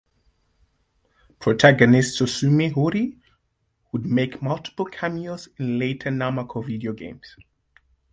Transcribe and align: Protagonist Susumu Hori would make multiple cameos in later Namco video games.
Protagonist 1.37 2.17
Susumu 2.19 2.71
Hori 2.73 3.19
would 3.91 4.03
make 4.03 4.41
multiple 4.41 4.85
cameos 4.85 5.49
in 5.59 5.77
later 5.77 6.09
Namco 6.09 6.65
video 6.65 6.91
games. 6.91 7.35